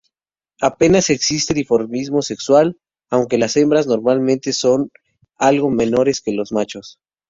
Apenas 0.61 1.11
existe 1.11 1.53
dimorfismo 1.53 2.23
sexual, 2.23 2.79
aunque 3.11 3.37
las 3.37 3.55
hembras 3.55 3.85
normalmente 3.85 4.51
son 4.51 4.89
algo 5.37 5.69
menores 5.69 6.21
que 6.21 6.31
los 6.33 6.51
machos. 6.51 6.99